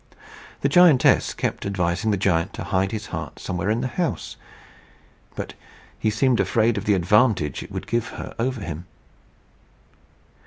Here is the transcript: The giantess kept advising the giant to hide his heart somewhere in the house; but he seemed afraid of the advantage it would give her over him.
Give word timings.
The 0.61 0.67
giantess 0.67 1.31
kept 1.35 1.63
advising 1.63 2.09
the 2.09 2.17
giant 2.17 2.53
to 2.53 2.63
hide 2.63 2.91
his 2.91 3.05
heart 3.13 3.37
somewhere 3.37 3.69
in 3.69 3.81
the 3.81 3.87
house; 3.87 4.35
but 5.35 5.53
he 5.99 6.09
seemed 6.09 6.39
afraid 6.39 6.75
of 6.75 6.85
the 6.85 6.95
advantage 6.95 7.61
it 7.61 7.71
would 7.71 7.85
give 7.85 8.07
her 8.07 8.33
over 8.39 8.61
him. 8.61 8.87